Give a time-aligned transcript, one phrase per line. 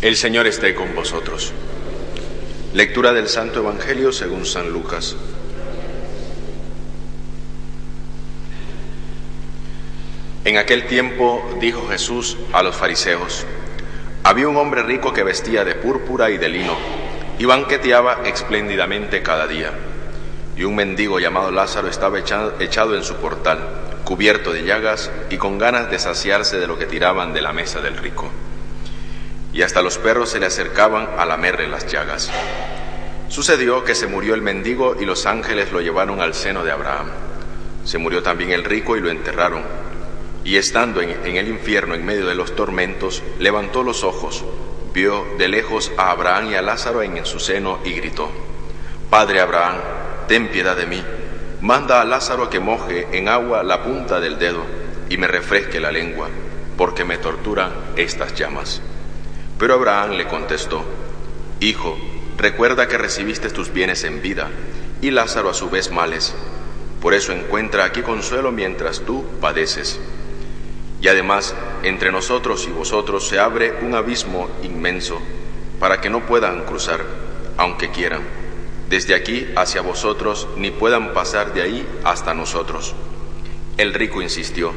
[0.00, 1.52] El Señor esté con vosotros.
[2.72, 5.16] Lectura del Santo Evangelio según San Lucas.
[10.44, 13.44] En aquel tiempo dijo Jesús a los fariseos,
[14.22, 16.76] había un hombre rico que vestía de púrpura y de lino
[17.40, 19.72] y banqueteaba espléndidamente cada día.
[20.56, 23.58] Y un mendigo llamado Lázaro estaba echado en su portal,
[24.04, 27.80] cubierto de llagas y con ganas de saciarse de lo que tiraban de la mesa
[27.80, 28.30] del rico.
[29.58, 32.30] Y hasta los perros se le acercaban a lamerle las llagas.
[33.26, 37.08] Sucedió que se murió el mendigo y los ángeles lo llevaron al seno de Abraham.
[37.84, 39.64] Se murió también el rico y lo enterraron.
[40.44, 44.44] Y estando en, el infierno en medio de los tormentos, levantó los ojos,
[44.94, 48.30] vio de lejos a Abraham y a Lázaro en su seno y gritó,
[49.10, 49.78] Padre Abraham,
[50.28, 51.02] ten piedad de mí,
[51.62, 54.62] manda a Lázaro que moje en agua la punta del dedo
[55.08, 56.28] y me refresque la lengua,
[56.76, 58.82] porque me torturan estas llamas.
[59.58, 60.84] Pero Abraham le contestó,
[61.60, 61.98] Hijo,
[62.36, 64.48] recuerda que recibiste tus bienes en vida,
[65.00, 66.34] y Lázaro a su vez males.
[67.00, 70.00] Por eso encuentra aquí consuelo mientras tú padeces.
[71.00, 75.20] Y además, entre nosotros y vosotros se abre un abismo inmenso
[75.78, 77.04] para que no puedan cruzar,
[77.56, 78.22] aunque quieran,
[78.88, 82.94] desde aquí hacia vosotros, ni puedan pasar de ahí hasta nosotros.
[83.76, 84.72] El rico insistió,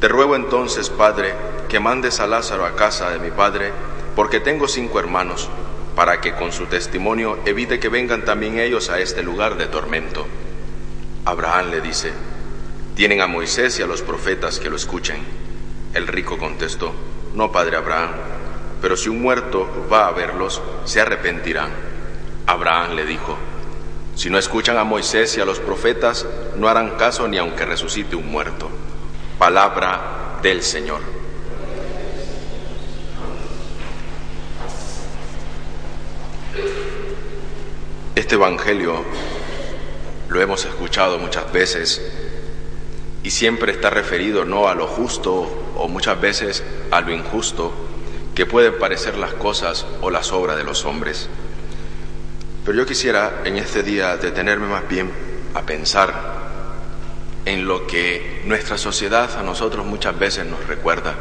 [0.00, 1.34] Te ruego entonces, Padre,
[1.68, 3.72] que mandes a Lázaro a casa de mi Padre,
[4.14, 5.48] porque tengo cinco hermanos,
[5.96, 10.26] para que con su testimonio evite que vengan también ellos a este lugar de tormento.
[11.24, 12.12] Abraham le dice,
[12.94, 15.18] tienen a Moisés y a los profetas que lo escuchen.
[15.94, 16.92] El rico contestó,
[17.34, 18.10] no, padre Abraham,
[18.80, 21.70] pero si un muerto va a verlos, se arrepentirán.
[22.46, 23.38] Abraham le dijo,
[24.14, 26.26] si no escuchan a Moisés y a los profetas,
[26.56, 28.68] no harán caso ni aunque resucite un muerto.
[29.38, 31.13] Palabra del Señor.
[38.16, 39.02] Este Evangelio
[40.28, 42.00] lo hemos escuchado muchas veces
[43.24, 45.32] y siempre está referido no a lo justo
[45.76, 47.72] o muchas veces a lo injusto
[48.36, 51.28] que pueden parecer las cosas o las obras de los hombres.
[52.64, 55.10] Pero yo quisiera en este día detenerme más bien
[55.54, 56.14] a pensar
[57.46, 61.16] en lo que nuestra sociedad a nosotros muchas veces nos recuerda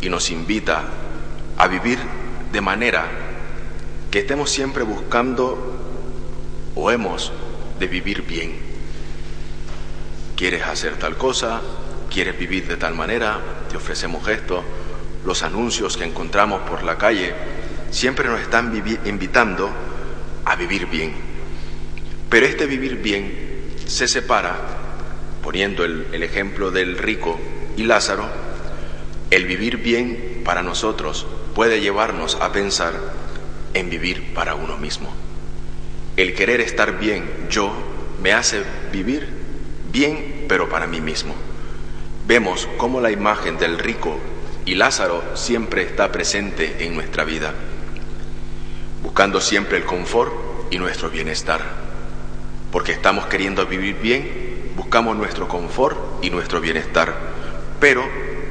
[0.00, 0.82] y nos invita
[1.56, 2.00] a vivir
[2.50, 3.06] de manera
[4.10, 5.75] que estemos siempre buscando
[6.76, 7.32] o hemos
[7.80, 8.76] de vivir bien
[10.36, 11.62] quieres hacer tal cosa,
[12.12, 14.62] quieres vivir de tal manera, te ofrecemos esto.
[15.24, 17.34] Los anuncios que encontramos por la calle
[17.90, 18.72] siempre nos están
[19.06, 19.70] invitando
[20.44, 21.14] a vivir bien.
[22.28, 24.56] Pero este vivir bien se separa,
[25.42, 27.40] poniendo el, el ejemplo del rico
[27.76, 28.28] y Lázaro,
[29.30, 32.94] el vivir bien para nosotros puede llevarnos a pensar
[33.74, 35.25] en vivir para uno mismo.
[36.16, 37.72] El querer estar bien yo
[38.22, 39.28] me hace vivir
[39.92, 41.34] bien, pero para mí mismo.
[42.26, 44.18] Vemos cómo la imagen del rico
[44.64, 47.54] y Lázaro siempre está presente en nuestra vida,
[49.02, 50.32] buscando siempre el confort
[50.70, 51.60] y nuestro bienestar.
[52.72, 57.14] Porque estamos queriendo vivir bien, buscamos nuestro confort y nuestro bienestar,
[57.78, 58.04] pero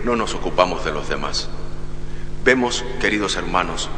[0.03, 1.49] no nos ocupamos de los demás.
[2.43, 3.89] Vemos, queridos hermanos,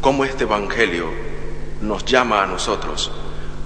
[0.00, 1.29] cómo este Evangelio
[1.80, 3.10] nos llama a nosotros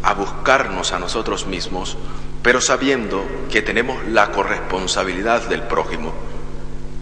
[0.03, 1.97] a buscarnos a nosotros mismos
[2.45, 6.13] pero sabiendo que tenemos la corresponsabilidad del prójimo,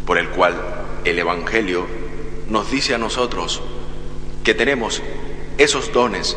[0.06, 0.54] por el cual
[1.04, 1.84] el Evangelio
[2.48, 3.60] nos dice a nosotros
[4.44, 5.02] que tenemos
[5.58, 6.36] esos dones,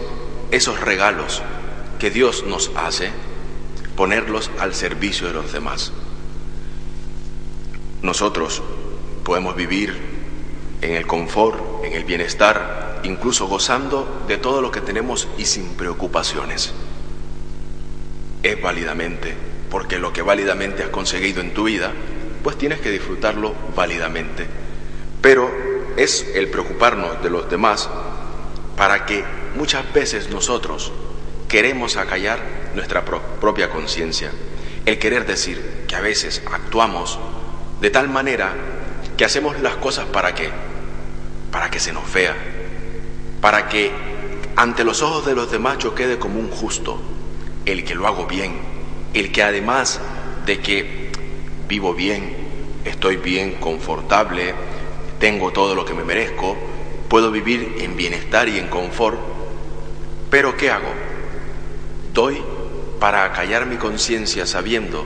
[0.49, 1.43] esos regalos
[1.99, 3.11] que Dios nos hace,
[3.95, 5.91] ponerlos al servicio de los demás.
[8.01, 8.63] Nosotros
[9.23, 9.95] podemos vivir
[10.81, 12.74] en el confort, en el bienestar,
[13.05, 16.73] incluso gozando de todo lo que tenemos y sin preocupaciones.
[18.43, 19.33] Es válidamente,
[19.69, 21.91] porque lo que válidamente has conseguido en tu vida,
[22.43, 24.45] pues tienes que disfrutarlo válidamente.
[25.21, 25.49] Pero
[25.97, 27.89] es el preocuparnos de los demás
[28.75, 29.23] para que
[29.55, 30.91] muchas veces nosotros
[31.47, 32.39] queremos acallar
[32.75, 34.31] nuestra propia conciencia,
[34.85, 37.17] el querer decir que a veces actuamos
[37.79, 38.53] de tal manera
[39.15, 40.49] que hacemos las cosas para qué,
[41.51, 42.35] para que se nos vea,
[43.45, 43.91] para que
[44.55, 46.99] ante los ojos de los demás yo quede como un justo,
[47.67, 48.53] el que lo hago bien,
[49.13, 50.01] el que además
[50.47, 51.11] de que
[51.67, 52.35] vivo bien,
[52.85, 54.55] estoy bien, confortable,
[55.19, 56.57] tengo todo lo que me merezco,
[57.07, 59.19] puedo vivir en bienestar y en confort,
[60.31, 60.91] pero ¿qué hago?
[62.15, 62.41] Doy
[62.99, 65.05] para acallar mi conciencia sabiendo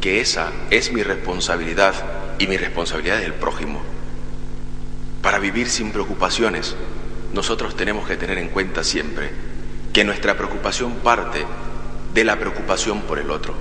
[0.00, 1.94] que esa es mi responsabilidad
[2.40, 3.80] y mi responsabilidad del prójimo.
[5.22, 6.76] para vivir sin preocupaciones,
[7.36, 9.30] nosotros tenemos que tener en cuenta siempre
[9.92, 11.44] que nuestra preocupación parte
[12.14, 13.54] de la preocupación por el otro.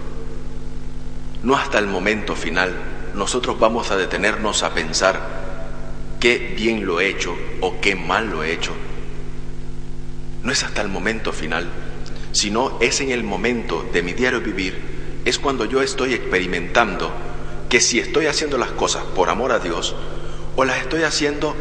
[1.44, 2.74] No hasta el momento final
[3.14, 5.20] nosotros vamos a detenernos a pensar
[6.22, 8.72] qué bien lo he hecho o qué mal lo he hecho.
[10.42, 11.68] No es hasta el momento final,
[12.32, 14.80] sino es en el momento de mi diario vivir,
[15.26, 17.12] es cuando yo estoy experimentando
[17.68, 19.96] que si estoy haciendo las cosas por amor a Dios
[20.56, 21.56] o las estoy haciendo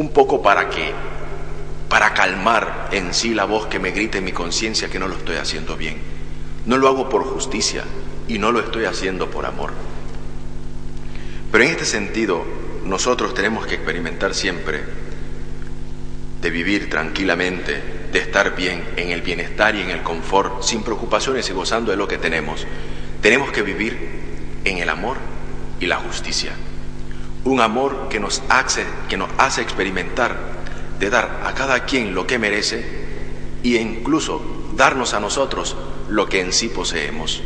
[0.00, 0.94] un poco para que
[1.90, 5.16] para calmar en sí la voz que me grite en mi conciencia que no lo
[5.16, 5.98] estoy haciendo bien.
[6.64, 7.84] No lo hago por justicia
[8.26, 9.72] y no lo estoy haciendo por amor.
[11.52, 12.42] Pero en este sentido,
[12.86, 14.84] nosotros tenemos que experimentar siempre
[16.40, 21.50] de vivir tranquilamente, de estar bien en el bienestar y en el confort, sin preocupaciones
[21.50, 22.66] y gozando de lo que tenemos.
[23.20, 23.98] Tenemos que vivir
[24.64, 25.18] en el amor
[25.78, 26.52] y la justicia.
[27.44, 30.36] Un amor que nos hace, que nos hace experimentar
[30.98, 32.84] de dar a cada quien lo que merece
[33.62, 34.42] e incluso
[34.76, 35.76] darnos a nosotros
[36.08, 37.42] lo que en sí poseemos.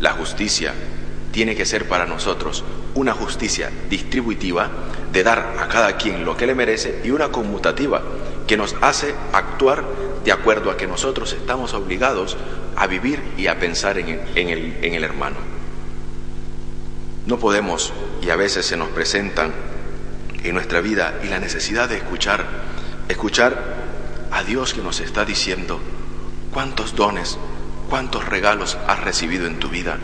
[0.00, 0.74] La justicia
[1.30, 2.64] tiene que ser para nosotros
[2.94, 4.70] una justicia distributiva
[5.12, 8.02] de dar a cada quien lo que le merece y una conmutativa
[8.46, 9.84] que nos hace actuar
[10.24, 12.36] de acuerdo a que nosotros estamos obligados
[12.76, 15.53] a vivir y a pensar en el, en el hermano.
[17.26, 17.92] No podemos,
[18.22, 19.52] y a veces se nos presentan
[20.42, 22.44] en nuestra vida y la necesidad de escuchar,
[23.08, 23.76] escuchar
[24.30, 25.80] a Dios que nos está diciendo
[26.52, 27.38] cuántos dones,
[27.88, 29.98] cuántos regalos has recibido en tu vida,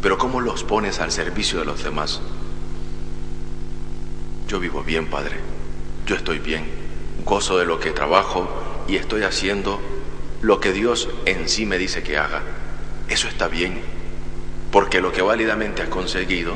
[0.00, 2.20] pero cómo los pones al servicio de los demás.
[4.48, 5.36] Yo vivo bien, Padre,
[6.06, 6.64] yo estoy bien,
[7.24, 8.48] gozo de lo que trabajo
[8.88, 9.80] y estoy haciendo
[10.40, 12.42] lo que Dios en sí me dice que haga.
[13.08, 13.80] Eso está bien,
[14.74, 16.52] porque lo que válidamente has conseguido,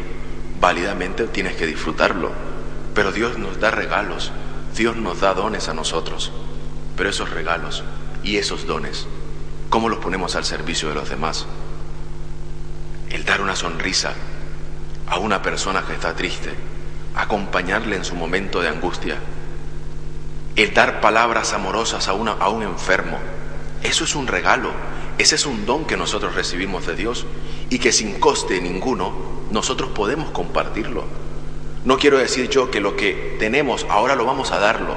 [0.61, 2.49] válidamente tienes que disfrutarlo
[2.99, 4.33] pero Dios nos da regalos,
[4.75, 6.33] Dios nos da dones a nosotros.
[6.97, 7.85] Pero esos regalos
[8.25, 9.07] y esos dones,
[9.71, 11.47] ¿cómo los ponemos al servicio de los demás?
[13.11, 14.15] El dar una sonrisa
[15.07, 16.53] a una persona que está triste,
[17.15, 19.19] acompañarle en su momento de angustia,
[20.57, 23.21] el dar palabras amorosas a, a un enfermo,
[23.85, 24.73] eso es un regalo,
[25.19, 27.27] ese es un don que nosotros recibimos de Dios
[27.71, 29.13] y que sin coste ninguno
[29.51, 31.05] nosotros podemos compartirlo.
[31.85, 34.95] No quiero decir yo que lo que tenemos ahora lo vamos a darlo,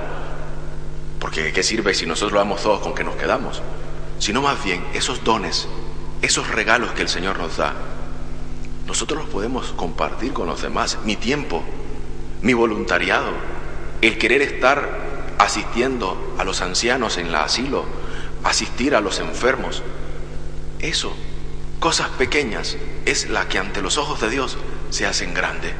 [1.20, 3.62] porque ¿qué sirve si nosotros lo damos todos con que nos quedamos?
[4.20, 5.68] Sino más bien esos dones,
[6.22, 7.74] esos regalos que el Señor nos da,
[8.88, 11.00] nosotros los podemos compartir con los demás.
[11.06, 11.64] Mi tiempo,
[12.42, 13.32] mi voluntariado,
[14.02, 17.86] el querer estar asistiendo a los ancianos en la asilo,
[18.44, 19.82] asistir a los enfermos,
[20.82, 21.14] eso,
[21.80, 24.58] cosas pequeñas, es la que ante los ojos de Dios
[24.90, 25.74] se hacen grandes.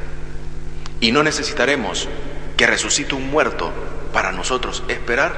[1.00, 2.08] Y no necesitaremos
[2.56, 3.72] que resucite un muerto
[4.12, 5.34] para nosotros esperar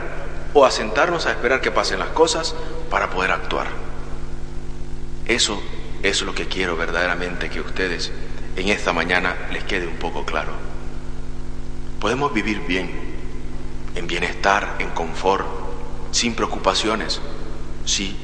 [0.52, 2.54] o asentarnos a esperar que pasen las cosas
[2.90, 3.66] para poder actuar.
[5.26, 5.62] Eso
[6.02, 8.12] es lo que quiero verdaderamente que ustedes
[8.56, 10.52] en esta mañana les quede un poco claro.
[11.98, 12.90] Podemos vivir bien,
[13.94, 15.46] en bienestar, en confort,
[16.10, 17.20] sin preocupaciones.
[17.86, 18.16] Sí,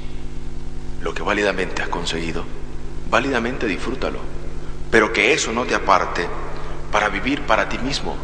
[1.02, 2.44] lo que válidamente has conseguido,
[3.10, 4.18] válidamente disfrútalo,
[4.90, 6.26] pero que eso no te aparte
[6.92, 8.16] para vivir para ti mismo,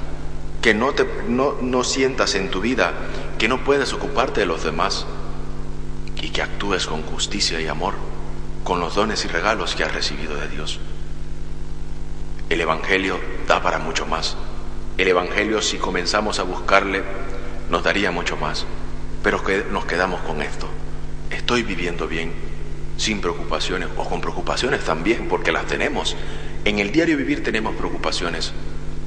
[0.62, 2.92] que no, te, no, no sientas en tu vida
[3.38, 5.06] que no puedes ocuparte de los demás
[6.20, 7.94] y que actúes con justicia y amor
[8.66, 10.80] con los dones y regalos que has recibido de Dios.
[12.50, 14.36] El Evangelio da para mucho más.
[14.98, 17.04] El Evangelio, si comenzamos a buscarle,
[17.70, 18.66] nos daría mucho más.
[19.22, 20.68] Pero que nos quedamos con esto.
[21.30, 22.32] Estoy viviendo bien,
[22.96, 26.16] sin preocupaciones o con preocupaciones también, porque las tenemos.
[26.64, 28.52] En el diario vivir tenemos preocupaciones,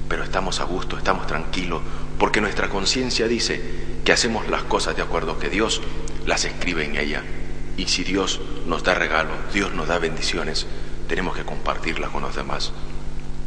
[0.07, 1.81] pero estamos a gusto, estamos tranquilos,
[2.17, 3.61] porque nuestra conciencia dice
[4.03, 5.81] que hacemos las cosas de acuerdo que Dios
[6.25, 7.23] las escribe en ella.
[7.77, 10.67] Y si Dios nos da regalos, Dios nos da bendiciones,
[11.07, 12.71] tenemos que compartirlas con los demás.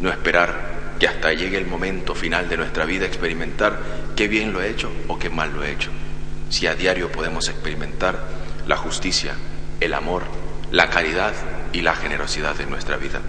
[0.01, 3.81] No esperar que hasta llegue el momento final de nuestra vida experimentar
[4.17, 5.91] qué bien lo he hecho o qué mal lo he hecho.
[6.49, 8.23] Si a diario podemos experimentar
[8.67, 9.35] la justicia,
[9.85, 10.23] el amor,
[10.71, 11.33] la caridad
[11.73, 13.21] y la generosidad de nuestra vida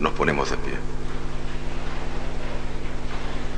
[0.00, 0.74] nos ponemos de pie.